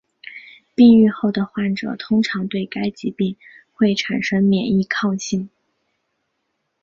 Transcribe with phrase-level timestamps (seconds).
[0.73, 3.37] 病愈后的患者通常对该疾病
[3.71, 5.47] 会产生免疫抗性。